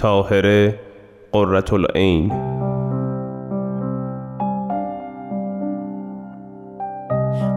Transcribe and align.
تاهره 0.00 0.80
قررت 1.32 1.72
العین 1.72 2.32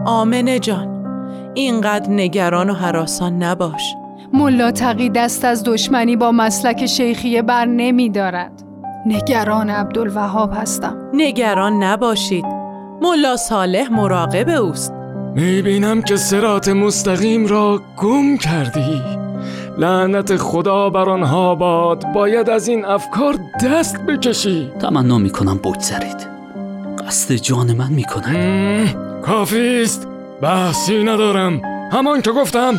آمنه 0.06 0.58
جان 0.58 1.04
اینقدر 1.54 2.10
نگران 2.10 2.70
و 2.70 2.72
حراسان 2.74 3.42
نباش 3.42 3.94
ملا 4.32 4.70
تقی 4.70 5.10
دست 5.10 5.44
از 5.44 5.64
دشمنی 5.64 6.16
با 6.16 6.32
مسلک 6.32 6.86
شیخیه 6.86 7.42
بر 7.42 7.64
نمی 7.64 8.10
دارد. 8.10 8.52
نگران 9.06 9.70
عبدالوهاب 9.70 10.52
هستم. 10.54 11.10
نگران 11.14 11.82
نباشید 11.82 12.44
ملا 13.02 13.36
صالح 13.36 13.92
مراقب 13.92 14.48
اوست 14.48 14.93
می‌بینم 15.34 16.02
که 16.02 16.16
سرات 16.16 16.68
مستقیم 16.68 17.46
را 17.46 17.82
گم 17.96 18.36
کردی. 18.36 19.02
لعنت 19.78 20.36
خدا 20.36 20.90
بر 20.90 21.08
آنها 21.08 21.54
باد. 21.54 22.12
باید 22.12 22.50
از 22.50 22.68
این 22.68 22.84
افکار 22.84 23.34
دست 23.64 24.02
بکشی. 24.02 24.72
تمنا 24.80 25.18
می‌کنم 25.18 25.58
بگذرید. 25.58 26.26
قصد 27.06 27.34
جان 27.34 27.72
من 27.72 27.92
می‌کنن 27.92 28.36
مم، 28.36 29.20
کافی 29.22 29.82
است. 29.82 30.08
بحثی 30.42 31.04
ندارم. 31.04 31.60
همان 31.92 32.22
که 32.22 32.30
گفتم. 32.32 32.74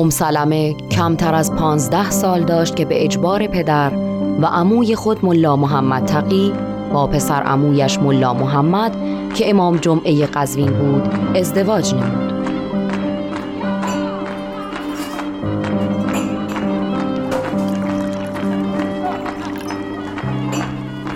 ام 0.00 0.10
سلمه 0.10 0.74
کمتر 0.74 1.34
از 1.34 1.54
پانزده 1.54 2.10
سال 2.10 2.44
داشت 2.44 2.76
که 2.76 2.84
به 2.84 3.04
اجبار 3.04 3.46
پدر 3.46 3.92
و 4.40 4.46
عموی 4.46 4.94
خود 4.94 5.24
ملا 5.24 5.56
محمد 5.56 6.04
تقی 6.04 6.52
با 6.92 7.06
پسر 7.06 7.42
عمویش 7.42 7.98
ملا 7.98 8.34
محمد 8.34 8.96
که 9.34 9.50
امام 9.50 9.76
جمعه 9.76 10.26
قزوین 10.26 10.70
بود 10.70 11.36
ازدواج 11.36 11.94
نمود. 11.94 12.30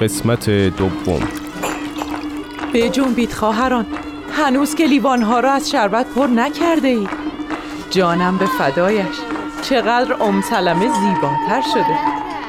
قسمت 0.03 0.51
دوم. 0.51 1.21
بجنبید 2.75 3.33
خواهران 3.33 3.87
هنوز 4.33 4.75
که 4.75 4.87
لیوانها 4.87 5.41
را 5.41 5.53
از 5.53 5.71
شربت 5.71 6.07
پر 6.15 6.27
نکرده 6.27 6.89
اید. 6.89 7.23
جانم 7.95 8.39
به 8.39 8.47
فدایش. 8.47 9.17
چقدر 9.62 10.23
ام 10.23 10.42
سلمه 10.42 10.81
زیباتر 10.81 11.62
شده. 11.75 11.98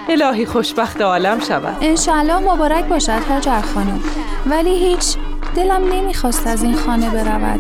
الهی 0.10 0.46
خوشبخت 0.46 1.02
عالم 1.02 1.40
شود. 1.40 1.78
انشالله 1.82 2.54
مبارک 2.54 2.86
باشد 2.86 3.22
هاجر 3.30 3.62
خانم 3.62 4.00
ولی 4.46 4.76
هیچ 4.76 5.16
دلم 5.56 5.94
نمی‌خواست 5.94 6.48
از 6.48 6.64
این 6.64 6.76
خانه 6.76 7.10
برود. 7.10 7.60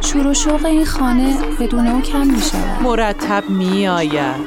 شور 0.00 0.26
و 0.26 0.34
شوق 0.34 0.64
این 0.64 0.84
خانه 0.86 1.36
بدون 1.60 1.86
او 1.86 2.00
کم 2.00 2.26
می 2.26 2.42
شود 2.42 2.82
مرتب 2.82 3.50
می 3.50 3.88
آید 3.88 4.40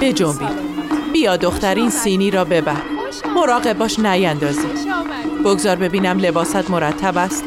بجنبید. 0.00 0.70
بیا 1.12 1.36
دختر 1.36 1.74
این 1.74 1.90
سینی 1.90 2.30
را 2.30 2.44
ببر. 2.44 2.82
مراقب 3.36 3.78
باش 3.78 3.98
نیندازی. 3.98 4.68
بگذار 5.44 5.76
ببینم 5.76 6.18
لباست 6.18 6.70
مرتب 6.70 7.18
است. 7.18 7.44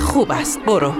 خوب 0.00 0.32
است. 0.32 0.60
برو. 0.60 0.92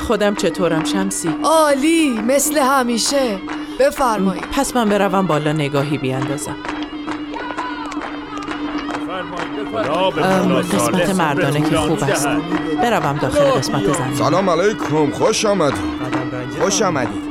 خودم 0.00 0.34
چطورم 0.34 0.84
شمسی؟ 0.84 1.30
عالی 1.42 2.20
مثل 2.28 2.58
همیشه. 2.58 3.38
بفرمایید. 3.80 4.44
پس 4.52 4.76
من 4.76 4.88
بروم 4.88 5.26
بالا 5.26 5.52
نگاهی 5.52 5.98
بیاندازم. 5.98 6.56
قسمت 10.72 11.10
مردانه 11.10 11.70
که 11.70 11.76
خوب 11.76 12.02
است. 12.02 12.26
بروم 12.82 13.18
داخل 13.18 13.40
قسمت 13.40 13.84
زن 13.84 14.14
سلام 14.14 14.50
علیکم 14.50 15.10
خوش 15.10 15.44
آمدید. 15.44 15.80
خوش 16.60 16.82
آمدید. 16.82 17.22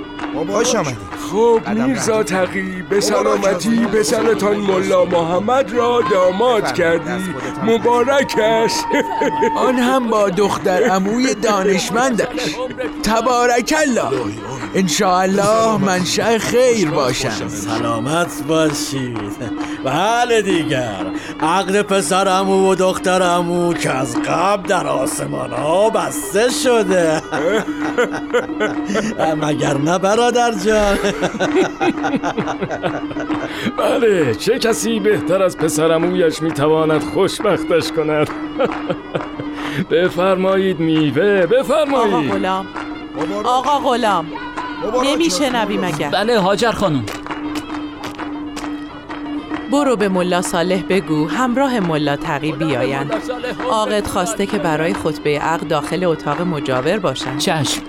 خوش 0.52 0.76
آمدید. 0.76 1.11
خب 1.32 1.70
میرزا 1.70 2.24
تقی 2.24 2.82
به 2.90 3.02
سلامتی 3.02 3.86
پسرتان 3.86 4.58
ملا 4.58 5.06
محمد 5.06 5.74
را 5.74 6.02
داماد 6.12 6.74
کردی. 6.74 7.24
مبارکش. 7.64 8.72
آن 9.58 9.76
هم 9.76 10.08
با 10.08 10.30
دختر 10.30 10.84
عموی 10.84 11.34
دانشمندش. 11.34 12.56
تبارک 13.04 13.74
الله. 13.78 14.22
انشاءالله 14.76 15.78
منشأ 15.78 16.38
خیر 16.38 16.90
باشند 16.90 17.50
سلامت 17.50 18.44
باشید. 18.48 19.18
بله 19.84 20.42
دیگر. 20.42 21.06
عقد 21.40 21.82
پسر 21.82 22.28
امو 22.28 22.72
و 22.72 22.76
دختر 22.76 23.24
امو 23.24 23.74
که 23.74 23.90
از 23.90 24.16
قبل 24.16 24.68
در 24.68 24.88
آسمان 24.88 25.52
ها 25.52 25.90
بسته 25.90 26.50
شده. 26.64 27.22
مگر 29.42 29.78
نه 29.78 29.98
برادر 29.98 30.52
جان. 30.66 30.98
بله 33.78 34.36
چه 34.36 34.60
کسی 34.60 35.00
بهتر 35.00 35.44
از 35.44 35.58
پسرمویش 35.58 36.42
می‌تواند 36.42 37.04
خوشبختش 37.04 37.92
کند؟ 37.92 38.30
بفرمایید 39.92 40.80
میوه 40.80 41.46
آقا 41.46 41.56
بفرمایید 41.56 42.32
غلام. 42.32 42.68
آقا 43.44 43.80
غلام. 43.90 44.26
نمیشنوی 45.04 45.78
مگر؟ 45.78 46.10
بله 46.10 46.40
هاجر 46.40 46.72
خانم. 46.72 47.06
برو 49.72 49.96
به 49.96 50.10
ملا 50.10 50.42
صالح 50.42 50.84
بگو 50.90 51.28
همراه 51.28 51.80
ملا 51.80 52.16
تقی 52.16 52.52
بیایند. 52.52 53.14
عاقد 53.70 54.08
خواسته 54.08 54.46
که 54.46 54.58
برای 54.58 54.94
خطبه 54.94 55.40
عقد 55.40 55.68
داخل 55.68 56.04
اتاق 56.04 56.42
مجاور 56.42 57.00
باشند. 57.00 57.38
چشم. 57.38 57.82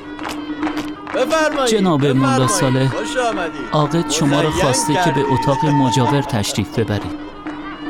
بفرمایید. 1.15 1.71
جناب 1.71 2.07
ملا. 2.07 2.47
صالح، 2.47 2.89
خوش 2.89 3.17
آمدید. 3.17 3.61
عاقد 3.73 4.11
شما 4.11 4.41
را 4.41 4.51
خواسته 4.51 4.95
که 4.95 5.11
به. 5.11 5.25
اتاق 5.33 5.67
مجاور 5.67 6.23
تشریف 6.23 6.79
ببرید. 6.79 7.33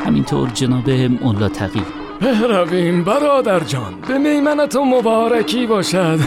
همینطور 0.06 0.48
جناب 0.48 0.90
ملا 0.90 1.48
تقی. 1.48 1.82
برویم 2.20 3.04
برادر 3.04 3.60
جان. 3.60 3.94
به 4.08 4.18
میمنت 4.18 4.76
و 4.76 4.84
مبارکی 4.84 5.66
باشد. 5.66 6.18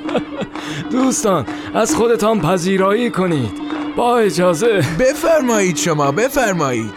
دوستان 0.92 1.46
از 1.74 1.94
خودتان 1.94 2.40
پذیرایی 2.40 3.10
کنید. 3.10 3.69
با 3.96 4.18
اجازه. 4.18 4.84
بفرمایید 4.98 5.76
شما 5.76 6.12
بفرمایید. 6.12 6.94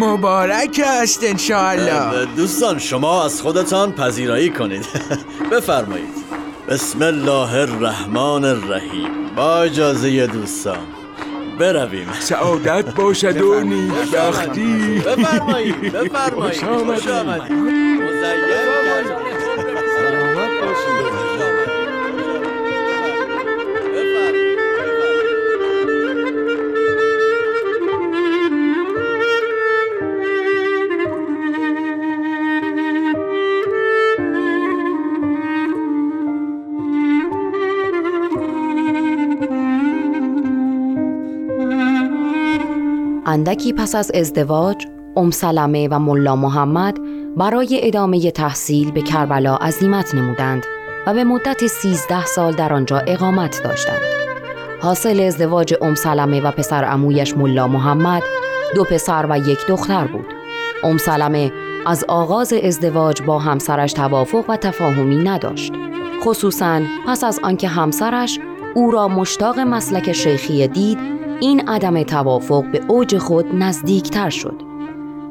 مبارک 0.00 0.80
است 0.84 1.24
انشاءالله. 1.24 2.26
دوستان 2.36 2.78
شما 2.78 3.24
از 3.24 3.42
خودتان 3.42 3.92
پذیرایی 3.92 4.50
کنید. 4.50 4.86
بفرمایید. 5.52 6.24
بسم 6.68 7.02
الله 7.02 7.54
الرحمن 7.54 8.44
الرحیم. 8.44 9.08
با 9.36 9.62
اجازه 9.62 10.26
دوستان 10.26 10.78
برویم. 11.58 12.08
سعادت 12.20 12.94
باشد 12.94 13.40
و 13.40 13.60
نیکبختی 13.60 15.02
بفرمایید 15.06 15.92
بفرمایید. 15.92 16.64
خوش 16.64 17.08
آمدید. 17.08 18.03
اندکی 43.34 43.72
پس 43.72 43.94
از 43.94 44.10
ازدواج 44.14 44.86
ام 45.16 45.30
سلمه 45.30 45.88
و 45.88 45.98
ملا 45.98 46.36
محمد 46.36 46.98
برای 47.36 47.80
ادامه 47.82 48.30
تحصیل 48.30 48.90
به 48.90 49.02
کربلا 49.02 49.56
عزیمت 49.56 50.14
نمودند 50.14 50.66
و 51.06 51.14
به 51.14 51.24
مدت 51.24 51.66
13 51.66 52.26
سال 52.26 52.52
در 52.52 52.72
آنجا 52.72 52.98
اقامت 52.98 53.62
داشتند. 53.64 54.00
حاصل 54.82 55.20
ازدواج 55.20 55.74
ام 55.80 55.94
سلمه 55.94 56.40
و 56.40 56.50
پسر 56.50 56.84
امویش 56.84 57.36
ملا 57.36 57.68
محمد 57.68 58.22
دو 58.74 58.84
پسر 58.84 59.26
و 59.30 59.38
یک 59.38 59.66
دختر 59.68 60.06
بود 60.06 60.26
ام 60.84 60.96
سلمه 60.96 61.52
از 61.86 62.04
آغاز 62.08 62.52
ازدواج 62.52 63.22
با 63.22 63.38
همسرش 63.38 63.92
توافق 63.92 64.44
و 64.48 64.56
تفاهمی 64.56 65.16
نداشت 65.16 65.72
خصوصا 66.24 66.80
پس 67.06 67.24
از 67.24 67.40
آنکه 67.42 67.68
همسرش 67.68 68.38
او 68.74 68.90
را 68.90 69.08
مشتاق 69.08 69.58
مسلک 69.58 70.12
شیخی 70.12 70.68
دید 70.68 71.23
این 71.40 71.68
عدم 71.68 72.02
توافق 72.02 72.64
به 72.72 72.80
اوج 72.88 73.18
خود 73.18 73.46
نزدیکتر 73.54 74.30
شد. 74.30 74.62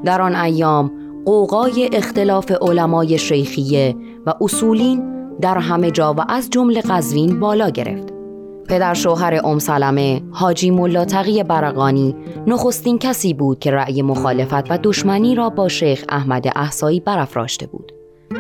در 0.06 0.22
آن 0.22 0.36
ایام 0.36 0.92
قوقای 1.26 1.90
اختلاف 1.94 2.52
علمای 2.62 3.18
شیخیه 3.18 3.96
و 4.26 4.34
اصولین 4.42 5.04
در 5.42 5.58
همه 5.58 5.92
جا 5.92 6.14
و 6.14 6.26
از 6.30 6.50
جمله 6.50 6.82
قزوین 6.82 7.40
بالا 7.40 7.70
گرفت. 7.70 8.14
پدر 8.70 8.94
شوهر 8.94 9.42
ام 9.44 9.60
سلمه 9.60 10.22
حاجی 10.32 10.72
ملا 10.72 11.06
تقی 11.06 11.44
برقانی 11.44 12.16
نخستین 12.48 12.98
کسی 12.98 13.34
بود 13.34 13.60
که 13.60 13.72
رأی 13.72 14.02
مخالفت 14.02 14.72
و 14.72 14.80
دشمنی 14.84 15.36
را 15.36 15.50
با 15.50 15.68
شیخ 15.68 16.06
احمد 16.10 16.46
احسایی 16.56 17.00
برافراشته 17.00 17.68
بود. 17.68 17.92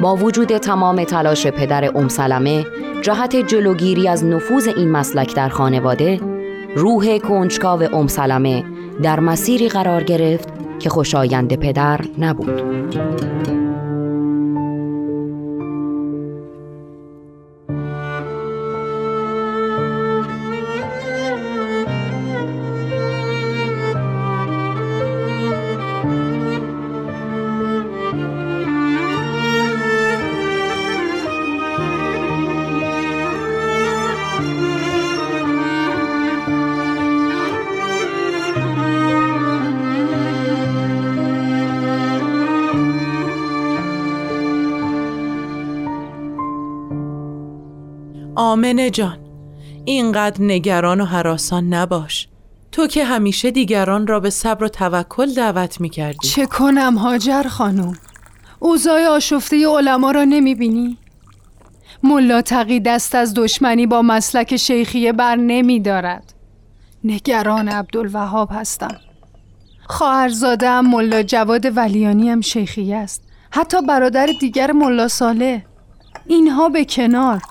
با 0.01 0.15
وجود 0.15 0.57
تمام 0.57 1.03
تلاش 1.03 1.47
پدر 1.47 1.97
ام 1.97 2.07
سلمه 2.07 2.65
جهت 3.01 3.35
جلوگیری 3.35 4.07
از 4.07 4.25
نفوذ 4.25 4.67
این 4.67 4.91
مسلک 4.91 5.35
در 5.35 5.49
خانواده 5.49 6.19
روح 6.75 7.17
کنجکاو 7.17 7.95
ام 7.95 8.07
سلمه 8.07 8.63
در 9.03 9.19
مسیری 9.19 9.69
قرار 9.69 10.03
گرفت 10.03 10.49
که 10.79 10.89
خوشایند 10.89 11.55
پدر 11.55 11.99
نبود. 12.19 12.61
آمنه 48.63 48.89
جان. 48.89 49.17
اینقدر 49.85 50.41
نگران 50.41 51.01
و 51.01 51.05
حراسان 51.05 51.73
نباش. 51.73 52.27
تو 52.71 52.87
که 52.87 53.05
همیشه 53.05 53.51
دیگران 53.51 54.07
را 54.07 54.19
به 54.19 54.29
صبر 54.29 54.63
و 54.63 54.69
توکل 54.69 55.33
دعوت 55.33 55.81
می 55.81 55.89
کردی 55.89 56.27
چه 56.27 56.45
کنم 56.45 56.97
هاجر 56.97 57.43
خانم؟ 57.43 57.93
اوضاع 58.59 59.07
آشفته 59.07 59.67
علما 59.67 60.11
را 60.11 60.23
نمی 60.23 60.55
بینی؟ 60.55 60.97
ملا 62.03 62.41
تقی 62.41 62.79
دست 62.79 63.15
از 63.15 63.33
دشمنی 63.33 63.87
با 63.87 64.01
مسلک 64.01 64.55
شیخیه 64.55 65.13
بر 65.13 65.35
نمی 65.35 65.79
دارد 65.79 66.33
نگران 67.03 67.69
عبدالوهاب 67.69 68.49
هستم. 68.51 68.97
خواهرزاده 69.87 70.69
هم 70.69 70.89
ملا 70.89 71.23
جواد 71.23 71.77
ولیانی 71.77 72.29
هم 72.29 72.41
شیخیه 72.41 72.95
است. 72.95 73.23
حتی 73.51 73.81
برادر 73.81 74.29
دیگر 74.39 74.71
ملا 74.71 75.07
ساله 75.07 75.65
اینها 76.27 76.69
به 76.69 76.85
کنار. 76.85 77.41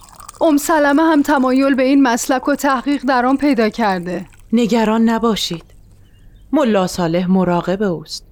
ام 0.42 0.56
سلمه 0.56 1.02
هم 1.02 1.22
تمایل 1.22 1.74
به 1.74 1.82
این 1.82 2.02
مسلک 2.02 2.48
و 2.48 2.54
تحقیق 2.54 3.02
در 3.02 3.26
آن 3.26 3.36
پیدا 3.36 3.68
کرده. 3.68 4.26
نگران 4.52 5.08
نباشید. 5.08 5.64
ملا 6.52 6.86
صالح 6.86 7.26
مراقب 7.26 7.82
اوست. 7.82 8.26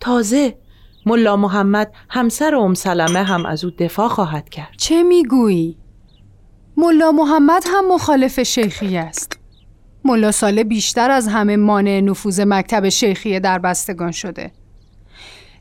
تازه 0.00 0.58
ملا 1.06 1.36
محمد 1.36 1.92
همسر 2.10 2.54
ام 2.54 2.74
سلمه 2.74 3.22
هم 3.22 3.46
از 3.46 3.64
او 3.64 3.70
دفاع 3.70 4.08
خواهد 4.08 4.48
کرد. 4.48 4.70
چه 4.78 5.02
می‌گویی؟ 5.02 5.78
ملا 6.76 7.12
محمد 7.12 7.64
هم 7.66 7.94
مخالف 7.94 8.42
شیخی 8.42 8.96
است. 8.96 9.38
ملا 10.04 10.32
صالح 10.32 10.62
بیشتر 10.62 11.10
از 11.10 11.28
همه 11.28 11.56
مانع 11.56 12.00
نفوذ 12.00 12.40
مکتب 12.40 12.88
شیخیه 12.88 13.40
در 13.40 13.58
بستگان 13.58 14.10
شده. 14.10 14.52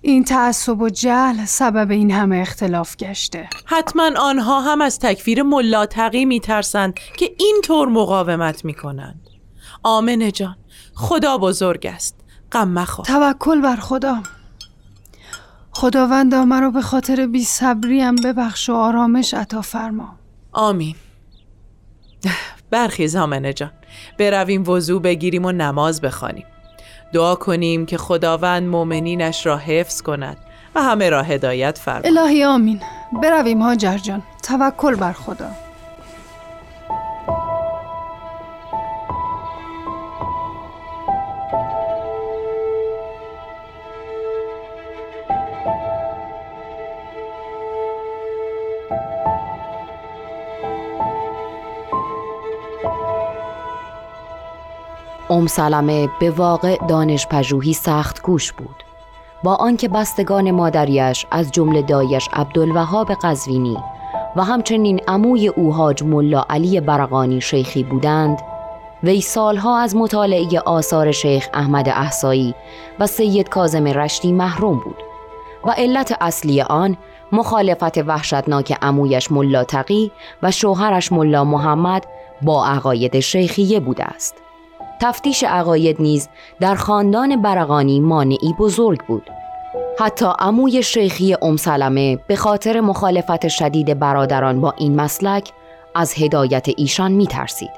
این 0.05 0.23
تعصب 0.23 0.81
و 0.81 0.89
جهل 0.89 1.45
سبب 1.45 1.91
این 1.91 2.11
همه 2.11 2.37
اختلاف 2.37 2.97
گشته. 2.97 3.49
حتما 3.65 4.11
آنها 4.19 4.61
هم 4.61 4.81
از 4.81 4.99
تکفیر 4.99 5.43
ملا 5.43 5.85
تقی 5.85 6.25
میترسند 6.25 6.93
که 6.93 7.35
اینطور 7.39 7.87
مقاومت 7.87 8.65
می‌کنند. 8.65 9.27
آمنه 9.83 10.31
جان 10.31 10.55
خدا 10.95 11.37
بزرگ 11.37 11.87
است. 11.87 12.15
غم 12.51 12.67
مخور. 12.67 13.05
توکل 13.05 13.61
بر 13.61 13.75
خدا. 13.75 14.23
خداوندا 15.71 16.45
مرا 16.45 16.69
به 16.69 16.81
خاطر 16.81 17.27
بی 17.27 17.43
صبریم 17.43 18.15
ببخش 18.15 18.69
و 18.69 18.73
آرامش 18.73 19.33
عطا 19.33 19.61
فرما. 19.61 20.15
آمین. 20.51 20.95
برخیز 22.69 23.15
آمنه 23.15 23.53
جان. 23.53 23.71
برویم 24.19 24.69
وضوع 24.69 25.01
بگیریم 25.01 25.45
و 25.45 25.51
نماز 25.51 26.01
بخوانیم. 26.01 26.45
دعا 27.13 27.35
کنیم 27.35 27.85
که 27.85 27.97
خداوند 27.97 28.67
مؤمنینش 28.67 29.45
را 29.45 29.57
حفظ 29.57 30.01
کند 30.01 30.37
و 30.75 30.81
همه 30.81 31.09
را 31.09 31.21
هدایت 31.21 31.77
فرماید. 31.77 32.17
الهی 32.17 32.43
آمین. 32.43 32.81
برویم 33.23 33.61
هاجر 33.61 33.97
جان. 33.97 34.23
توکل 34.43 34.95
بر 34.95 35.13
خدا. 35.13 35.62
ام 55.33 55.47
سلمه 55.47 56.09
به 56.19 56.31
واقع 56.31 56.77
دانش 56.87 57.27
پژوهی 57.27 57.73
سخت 57.73 58.21
گوش 58.21 58.51
بود. 58.51 58.83
با 59.43 59.55
آنکه 59.55 59.87
بستگان 59.87 60.51
مادریش 60.51 61.25
از 61.31 61.51
جمله 61.51 61.81
دایش 61.81 62.29
عبدالوهاب 62.33 63.11
قزوینی 63.11 63.77
و 64.35 64.43
همچنین 64.43 64.99
عموی 65.07 65.47
او 65.47 65.73
حاج 65.73 66.03
ملا 66.03 66.45
علی 66.49 66.81
برقانی 66.81 67.41
شیخی 67.41 67.83
بودند 67.83 68.37
وی 69.03 69.21
سالها 69.21 69.79
از 69.79 69.95
مطالعه 69.95 70.59
آثار 70.59 71.11
شیخ 71.11 71.49
احمد 71.53 71.89
احسایی 71.89 72.55
و 72.99 73.07
سید 73.07 73.49
کازم 73.49 73.87
رشتی 73.87 74.31
محروم 74.31 74.79
بود 74.79 75.03
و 75.65 75.71
علت 75.71 76.17
اصلی 76.21 76.61
آن 76.61 76.97
مخالفت 77.31 77.97
وحشتناک 77.97 78.77
عمویش 78.81 79.31
ملا 79.31 79.63
تقی 79.63 80.11
و 80.43 80.51
شوهرش 80.51 81.11
ملا 81.11 81.43
محمد 81.43 82.05
با 82.41 82.65
عقاید 82.65 83.19
شیخیه 83.19 83.79
بوده 83.79 84.03
است. 84.03 84.42
تفتیش 85.03 85.43
عقاید 85.43 86.01
نیز 86.01 86.29
در 86.59 86.75
خاندان 86.75 87.41
برقانی 87.41 87.99
مانعی 87.99 88.53
بزرگ 88.59 89.05
بود 89.05 89.29
حتی 89.99 90.25
عموی 90.39 90.83
شیخی 90.83 91.35
ام 91.41 91.57
سلمه 91.57 92.19
به 92.27 92.35
خاطر 92.35 92.79
مخالفت 92.79 93.47
شدید 93.47 93.99
برادران 93.99 94.61
با 94.61 94.73
این 94.77 94.95
مسلک 94.95 95.51
از 95.95 96.13
هدایت 96.17 96.67
ایشان 96.77 97.11
می 97.11 97.27
ترسید. 97.27 97.69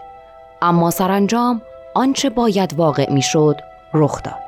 اما 0.61 0.91
سرانجام 0.91 1.61
آنچه 1.95 2.29
باید 2.29 2.73
واقع 2.73 3.11
می 3.11 3.21
شد 3.21 3.55
رخ 3.93 4.23
داد. 4.23 4.44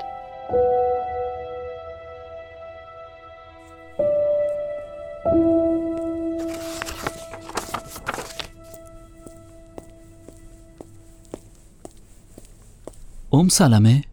ام 13.38 13.48
سلمه 13.48 14.04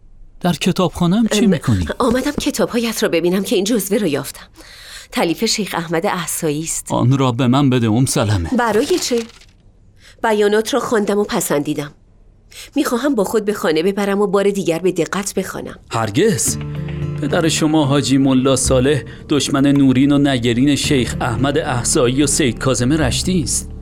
در 0.41 0.53
کتابخانم 0.53 1.27
چی 1.27 1.47
می‌کنی؟ 1.47 1.87
آمدم 1.99 2.31
کتابهایت 2.31 3.03
را 3.03 3.09
ببینم 3.09 3.43
که 3.43 3.57
این 3.57 3.65
جزوه 3.65 3.99
رو 3.99 4.07
یافتم. 4.07 4.47
تلیف 5.13 5.45
شیخ 5.45 5.75
احمد 5.79 6.07
احسایی 6.07 6.63
است. 6.63 6.93
آن 6.93 7.19
را 7.19 7.33
به 7.33 7.47
من 7.47 7.71
بده 7.71 7.89
ام 7.89 8.07
سلمه. 8.07 8.51
برای 8.59 8.99
چه؟ 8.99 9.23
بیانات 10.23 10.75
را 10.75 10.81
خواندم 10.81 11.19
و 11.19 11.25
پسندیدم. 11.25 11.93
می‌خواهم 12.77 13.15
با 13.15 13.25
خود 13.25 13.45
به 13.45 13.53
خانه 13.53 13.83
ببرم 13.83 14.21
و 14.21 14.27
بار 14.27 14.51
دیگر 14.51 14.79
به 14.79 14.93
دقت 14.93 15.35
بخوانم. 15.35 15.79
هرگز؟ 15.91 16.59
پدر 17.21 17.49
شما 17.49 17.85
حاجی 17.85 18.19
ملا 18.19 18.57
صالح 18.57 19.03
دشمن 19.29 19.67
نورین 19.67 20.13
و 20.13 20.19
نگرین 20.19 20.77
شیخ 20.77 21.17
احمد 21.21 21.59
احسایی 21.59 22.23
و 22.23 22.27
سید 22.27 22.59
کازم 22.59 22.93
رشتی 22.93 23.43
است. 23.43 23.74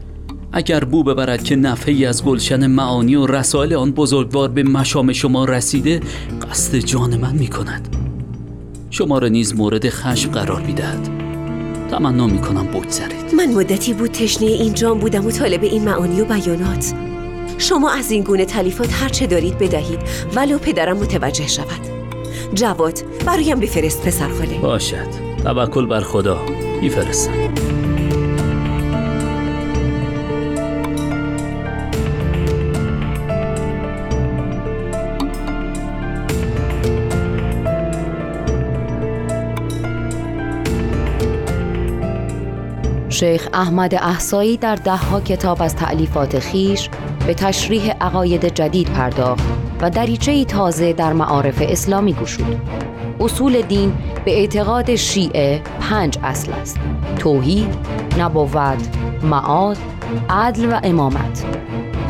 اگر 0.52 0.84
بو 0.84 1.02
ببرد 1.02 1.44
که 1.44 1.56
نفعی 1.56 2.06
از 2.06 2.24
گلشن 2.24 2.66
معانی 2.66 3.14
و 3.14 3.26
رسائل 3.26 3.74
آن 3.74 3.92
بزرگوار 3.92 4.48
به 4.48 4.62
مشام 4.62 5.12
شما 5.12 5.44
رسیده 5.44 6.00
قصد 6.50 6.76
جان 6.76 7.16
من 7.16 7.34
می 7.34 7.48
کند 7.48 7.96
شما 8.90 9.18
را 9.18 9.28
نیز 9.28 9.54
مورد 9.54 9.88
خشم 9.88 10.30
قرار 10.30 10.60
می‌دهد. 10.60 11.08
تمنا 11.90 12.26
می 12.26 12.38
کنم 12.38 12.66
بگذرید 12.66 13.34
من 13.36 13.54
مدتی 13.54 13.92
بود 13.92 14.10
تشنه 14.10 14.46
این 14.46 14.74
جام 14.74 14.98
بودم 14.98 15.26
و 15.26 15.30
طالب 15.30 15.62
این 15.64 15.84
معانی 15.84 16.20
و 16.20 16.24
بیانات. 16.24 16.94
شما 17.58 17.90
از 17.90 18.10
این 18.10 18.22
گونه 18.22 18.44
تلیفات 18.44 18.92
هر 18.92 19.08
چه 19.08 19.26
دارید 19.26 19.58
بدهید 19.58 20.00
ولو 20.34 20.58
پدرم 20.58 20.96
متوجه 20.96 21.48
شود. 21.48 21.80
جواد 22.54 23.02
برایم 23.26 23.60
بفرست 23.60 24.06
پسر 24.06 24.28
خاله. 24.28 24.58
باشد. 24.58 25.06
توکل 25.44 25.86
بر 25.86 26.00
خدا. 26.00 26.40
میفرستم. 26.82 27.32
شیخ 43.22 43.48
احمد 43.52 43.94
احسایی 43.94 44.56
در 44.56 44.74
دهها 44.74 45.20
کتاب 45.20 45.62
از 45.62 45.76
تعلیفات 45.76 46.38
خیش 46.38 46.88
به 47.26 47.34
تشریح 47.34 47.92
عقاید 47.92 48.54
جدید 48.54 48.88
پرداخت 48.88 49.44
و 49.80 49.90
دریچه 49.90 50.44
تازه 50.44 50.92
در 50.92 51.12
معارف 51.12 51.58
اسلامی 51.60 52.12
گشود. 52.12 52.60
اصول 53.20 53.62
دین 53.62 53.92
به 54.24 54.38
اعتقاد 54.38 54.94
شیعه 54.94 55.62
پنج 55.80 56.18
اصل 56.22 56.52
است. 56.52 56.78
توحید، 57.18 57.74
نبوت، 58.18 58.88
معاد، 59.22 59.78
عدل 60.30 60.72
و 60.72 60.80
امامت. 60.82 61.44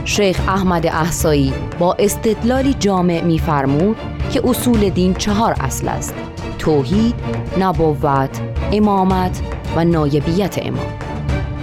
شیخ 0.04 0.40
احمد 0.49 0.87
احسایی 0.87 1.52
با 1.78 1.97
استدلالی 1.99 2.75
جامع 2.75 3.21
می‌فرمود 3.21 3.97
که 4.33 4.49
اصول 4.49 4.88
دین 4.88 5.14
چهار 5.14 5.54
اصل 5.61 5.88
است. 5.88 6.14
توحید، 6.59 7.14
نبوت، 7.61 8.40
امامت 8.73 9.42
و 9.76 9.85
نایبیت 9.85 10.59
امام 10.62 11.01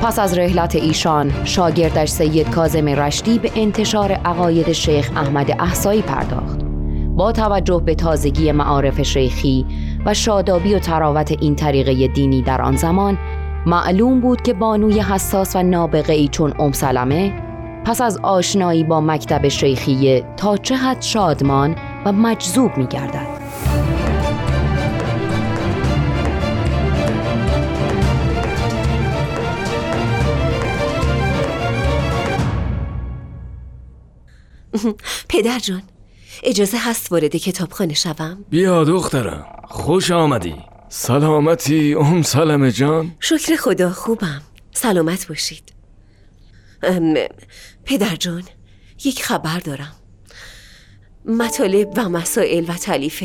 پس 0.01 0.19
از 0.19 0.37
رحلت 0.37 0.75
ایشان 0.75 1.45
شاگردش 1.45 2.09
سید 2.09 2.49
کازم 2.49 2.87
رشدی 2.87 3.39
به 3.39 3.51
انتشار 3.55 4.11
عقاید 4.11 4.71
شیخ 4.71 5.11
احمد 5.15 5.61
احسایی 5.61 6.01
پرداخت 6.01 6.59
با 7.15 7.31
توجه 7.31 7.81
به 7.85 7.95
تازگی 7.95 8.51
معارف 8.51 9.01
شیخی 9.01 9.65
و 10.05 10.13
شادابی 10.13 10.75
و 10.75 10.79
تراوت 10.79 11.31
این 11.41 11.55
طریقه 11.55 12.07
دینی 12.07 12.41
در 12.41 12.61
آن 12.61 12.75
زمان 12.75 13.17
معلوم 13.65 14.21
بود 14.21 14.41
که 14.41 14.53
بانوی 14.53 14.99
حساس 14.99 15.55
و 15.55 15.63
نابغه 15.63 16.13
ای 16.13 16.27
چون 16.27 16.53
ام 16.59 16.71
سلمه 16.71 17.33
پس 17.85 18.01
از 18.01 18.17
آشنایی 18.17 18.83
با 18.83 19.01
مکتب 19.01 19.47
شیخیه 19.47 20.23
تا 20.37 20.57
چه 20.57 20.75
حد 20.75 21.01
شادمان 21.01 21.75
و 22.05 22.11
مجذوب 22.11 22.77
می 22.77 22.87
گردد. 22.87 23.38
پدر 35.29 35.59
جان 35.59 35.83
اجازه 36.43 36.77
هست 36.77 37.11
وارد 37.11 37.35
کتابخانه 37.35 37.93
شوم؟ 37.93 38.45
بیا 38.49 38.83
دخترم 38.83 39.45
خوش 39.67 40.11
آمدی. 40.11 40.55
سلامتی 40.89 41.95
ام 41.95 42.21
سلمه 42.21 42.71
جان؟ 42.71 43.11
شکر 43.19 43.55
خدا 43.55 43.89
خوبم. 43.89 44.41
سلامت 44.71 45.27
باشید. 45.27 45.73
پدر 47.85 48.15
جان 48.15 48.43
یک 49.05 49.23
خبر 49.23 49.59
دارم. 49.59 49.95
مطالب 51.25 51.89
و 51.97 52.09
مسائل 52.09 52.65
و 52.67 52.73
تعلیف 52.73 53.23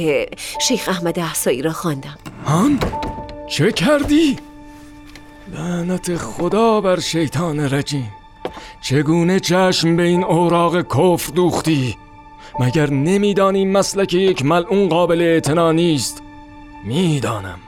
شیخ 0.69 0.89
احمد 0.89 1.19
احسایی 1.19 1.63
را 1.63 1.73
خواندم. 1.73 2.19
هان 2.45 2.81
چه 3.51 3.73
کردی؟ 3.73 4.37
لعنت 5.53 6.17
خدا 6.17 6.81
بر 6.81 7.01
شیطان 7.01 7.61
رجیم. 7.61 8.13
چگونه 8.85 9.41
چشم 9.41 9.97
به 9.97 10.03
این 10.03 10.25
اوراق 10.25 10.83
کفر 10.83 11.33
دوختی؟ 11.35 11.97
مگر 12.61 12.91
نمیدانی 12.91 13.65
مسلک 13.65 14.15
یک 14.15 14.45
ملعون 14.45 14.89
قابل 14.89 15.21
اعتنا 15.21 15.73
نیست؟ 15.73 16.23
می‌دانم. 16.85 17.59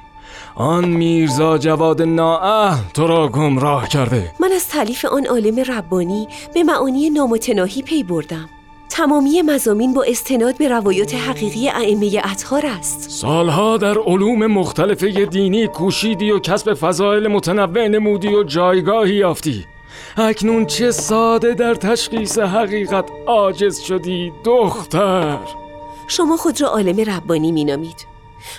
آن 0.54 0.88
میرزا 0.88 1.58
جواد 1.58 2.02
نااه 2.02 2.92
تو 2.94 3.06
را 3.06 3.28
گمراه 3.28 3.88
کرده. 3.88 4.32
من 4.40 4.52
از 4.52 4.68
تعلیف 4.68 5.04
آن 5.04 5.26
عالم 5.26 5.60
ربانی 5.60 6.28
به 6.54 6.62
معانی 6.62 7.10
نامتناهی 7.10 7.82
پی 7.82 8.02
بردم. 8.02 8.48
تمامی 8.88 9.42
مزامین 9.42 9.94
با 9.94 10.02
استناد 10.02 10.58
به 10.58 10.68
روایات 10.68 11.14
حقیقی 11.14 11.68
ائمه 11.68 12.20
اطهار 12.24 12.66
است. 12.66 13.10
سالها 13.10 13.76
در 13.76 13.98
علوم 13.98 14.46
مختلفه 14.46 15.26
دینی 15.26 15.66
کوشیدی 15.66 16.30
و 16.30 16.38
کسب 16.38 16.74
فضایل 16.74 17.26
متنوع 17.26 17.88
نمودی 17.88 18.34
و 18.34 18.42
جایگاهی 18.42 19.14
یافتی. 19.14 19.64
اکنون 20.16 20.66
چه 20.66 20.90
ساده 20.90 21.54
در 21.54 21.74
تشخیص 21.74 22.38
حقیقت 22.38 23.04
عاجز 23.26 23.80
شدی 23.80 24.32
دختر. 24.44 25.38
شما 26.08 26.36
خود 26.36 26.60
را 26.60 26.68
عالم 26.68 27.00
ربانی 27.00 27.52
مینامید. 27.52 28.06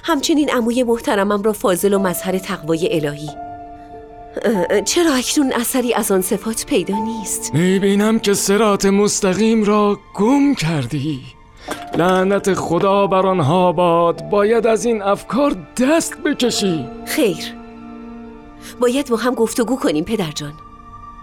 همچنین 0.04 0.50
عموی 0.50 0.84
محترمم 0.84 1.42
را 1.42 1.54
فاضل 1.54 1.94
و 1.94 2.00
مظهر 2.00 2.38
تقوای 2.38 2.96
الهی. 2.96 3.30
چرا 4.86 5.14
اکنون 5.14 5.54
اثری 5.54 5.94
از 5.94 6.12
آن 6.12 6.22
صفات 6.22 6.66
پیدا 6.66 6.96
نیست؟ 7.04 7.54
می‌بینم 7.54 8.20
که 8.20 8.34
سرات 8.34 8.86
مستقیم 8.86 9.64
را 9.64 10.00
گم 10.16 10.56
کردی. 10.56 11.22
لعنت 11.98 12.54
خدا 12.54 13.08
بر 13.08 13.28
آنها 13.28 13.72
باد. 13.72 14.30
باید 14.30 14.68
از 14.68 14.86
این 14.86 15.02
افکار 15.02 15.56
دست 15.82 16.18
بکشی. 16.18 16.86
خیر. 17.06 17.54
باید 18.80 19.10
با 19.10 19.18
هم 19.18 19.34
گفتگو 19.34 19.76
کنیم 19.76 20.04
پدر 20.04 20.32
جان. 20.32 20.54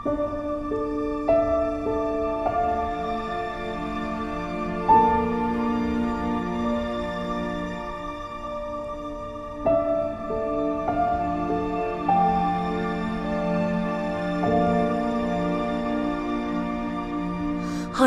حال 0.04 0.12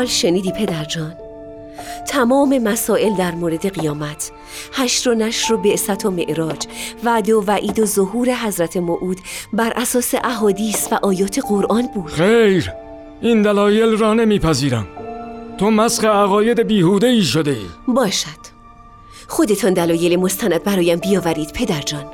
شنیدی 0.06 0.52
پدر 0.52 0.84
جان؟ 0.84 1.27
تمام 2.08 2.58
مسائل 2.58 3.14
در 3.16 3.34
مورد 3.34 3.80
قیامت. 3.80 4.30
حشر 4.72 5.10
و 5.10 5.14
نشر 5.14 5.54
و 5.54 5.58
بعثت 5.58 6.04
و 6.04 6.10
معراج 6.10 6.66
وعده 7.04 7.34
و 7.34 7.44
وعید 7.46 7.78
و 7.78 7.86
ظهور 7.86 8.34
حضرت 8.34 8.76
موعود 8.76 9.18
بر 9.52 9.72
اساس 9.76 10.14
احادیث 10.24 10.92
و 10.92 10.98
آیات 11.02 11.38
قرآن 11.48 11.88
بود. 11.94 12.10
خیر 12.10 12.72
این 13.20 13.42
دلایل 13.42 13.96
را 13.96 14.14
نمیپذیرم. 14.14 14.86
تو 15.58 15.70
مسخ 15.70 16.04
عقاید 16.04 16.60
بیهوده 16.60 17.06
ای 17.06 17.22
شده 17.22 17.50
ای. 17.50 17.66
باشد. 17.94 18.58
خودتان 19.28 19.74
دلایل 19.74 20.16
مستند 20.16 20.64
برایم 20.64 20.98
بیاورید 20.98 21.52
پدر 21.52 21.80
جان. 21.80 22.06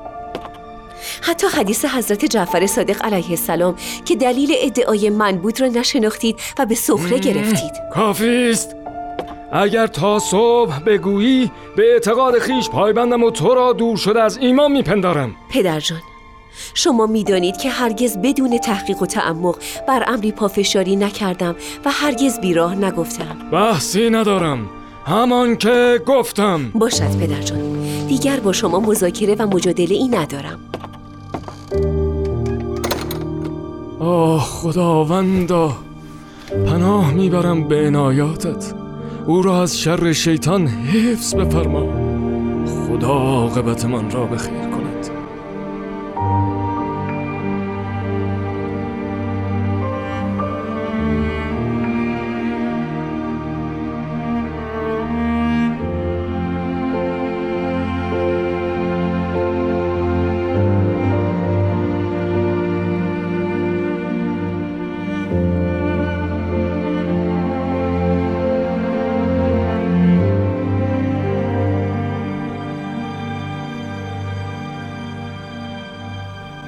حتی 1.22 1.46
حدیث 1.46 1.84
حضرت 1.84 2.24
جعفر 2.24 2.66
صادق 2.66 3.04
علیه 3.04 3.30
السلام 3.30 3.74
که 4.04 4.16
دلیل 4.16 4.54
ادعای 4.58 5.10
من 5.10 5.32
بود 5.36 5.60
را 5.60 5.66
نشناختید 5.66 6.36
و 6.58 6.66
به 6.66 6.74
سخره 6.74 7.18
گرفتید. 7.18 7.72
کافی 7.94 8.50
است. 8.50 8.83
اگر 9.56 9.86
تا 9.86 10.18
صبح 10.18 10.78
بگویی 10.78 11.50
به 11.76 11.92
اعتقاد 11.92 12.38
خیش 12.38 12.70
پایبندم 12.70 13.22
و 13.22 13.30
تو 13.30 13.54
را 13.54 13.72
دور 13.72 13.96
شده 13.96 14.22
از 14.22 14.38
ایمان 14.38 14.72
میپندارم. 14.72 15.36
پدر 15.48 15.80
جان 15.80 16.00
شما 16.74 17.06
می‌دانید 17.06 17.56
که 17.56 17.70
هرگز 17.70 18.18
بدون 18.18 18.58
تحقیق 18.58 19.02
و 19.02 19.06
تعمق 19.06 19.56
بر 19.88 20.04
امری 20.06 20.32
پافشاری 20.32 20.96
نکردم 20.96 21.56
و 21.84 21.90
هرگز 21.90 22.40
بیراه 22.40 22.74
نگفتم. 22.74 23.36
بحثی 23.52 24.10
ندارم 24.10 24.70
همان 25.06 25.56
که 25.56 26.00
گفتم. 26.06 26.70
باشد 26.74 27.18
پدر 27.20 27.42
جان 27.42 27.60
دیگر 28.06 28.40
با 28.40 28.52
شما 28.52 28.80
مذاکره 28.80 29.34
و 29.38 29.46
مجادله 29.46 29.94
ای 29.94 30.08
ندارم. 30.08 30.60
آه 34.00 34.40
خداوندا 34.40 35.72
پناه 36.66 37.14
می‌برم 37.14 37.68
به 37.68 37.86
عنایاتت. 37.86 38.83
او 39.26 39.42
را 39.42 39.62
از 39.62 39.78
شر 39.78 40.12
شیطان 40.12 40.66
حفظ 40.66 41.34
بفرما. 41.34 41.86
خدا 42.66 43.08
عاقبت 43.08 43.84
من 43.84 44.10
را 44.10 44.26
بخیر 44.26 44.73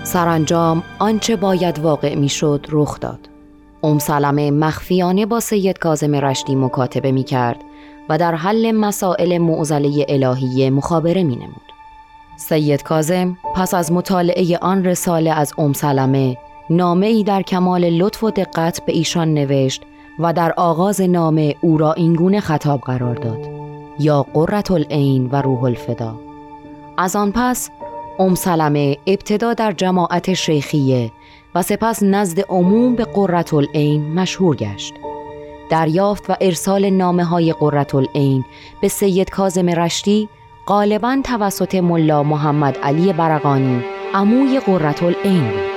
سرانجام 0.06 0.82
آنچه 0.98 1.36
باید 1.36 1.78
واقع 1.78 2.14
می‌شد 2.14 2.66
رخ 2.70 3.00
داد 3.00 3.28
ام 3.82 3.98
سلمه 3.98 4.50
مخفیانه 4.50 5.26
با 5.26 5.40
سید 5.40 5.78
کازم 5.78 6.14
رشدی 6.14 6.54
مکاتبه 6.54 7.12
می 7.12 7.24
کرد 7.24 7.56
و 8.08 8.18
در 8.18 8.34
حل 8.34 8.70
مسائل 8.70 9.38
معضله 9.38 10.06
الهیه 10.08 10.70
مخابره 10.70 11.22
می 11.22 11.36
نمود. 11.36 11.72
سید 12.36 12.82
کازم 12.82 13.36
پس 13.54 13.74
از 13.74 13.92
مطالعه 13.92 14.58
آن 14.58 14.84
رساله 14.84 15.30
از 15.30 15.52
ام 15.58 15.72
سلمه 15.72 16.36
نامه 16.70 17.06
ای 17.06 17.24
در 17.24 17.42
کمال 17.42 17.84
لطف 17.84 18.24
و 18.24 18.30
دقت 18.30 18.80
به 18.86 18.92
ایشان 18.92 19.34
نوشت 19.34 19.82
و 20.18 20.32
در 20.32 20.52
آغاز 20.56 21.00
نامه 21.00 21.54
او 21.60 21.78
را 21.78 21.92
اینگونه 21.92 22.40
خطاب 22.40 22.80
قرار 22.80 23.14
داد 23.14 23.48
یا 23.98 24.26
قررت 24.34 24.70
العین 24.70 25.28
و 25.32 25.42
روح 25.42 25.64
الفدا 25.64 26.14
از 26.96 27.16
آن 27.16 27.32
پس 27.32 27.70
ام 28.18 28.34
سلمه 28.34 28.96
ابتدا 29.06 29.54
در 29.54 29.72
جماعت 29.72 30.34
شیخیه 30.34 31.12
و 31.54 31.62
سپس 31.62 32.02
نزد 32.02 32.40
عموم 32.40 32.94
به 32.94 33.04
قررت 33.04 33.54
العین 33.54 34.14
مشهور 34.14 34.56
گشت. 34.56 34.94
دریافت 35.70 36.30
و 36.30 36.36
ارسال 36.40 36.90
نامه 36.90 37.24
های 37.24 37.52
قررت 37.52 37.94
العین 37.94 38.44
به 38.80 38.88
سید 38.88 39.30
کازم 39.30 39.68
رشتی 39.68 40.28
غالبا 40.66 41.20
توسط 41.24 41.74
ملا 41.74 42.22
محمد 42.22 42.78
علی 42.78 43.12
برقانی 43.12 43.84
عموی 44.14 44.60
قررت 44.60 45.02
العین 45.02 45.50
بود. 45.50 45.76